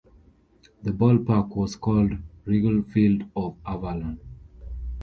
[0.81, 2.13] The ballpark was called
[2.45, 4.19] Wrigley Field of Avalon.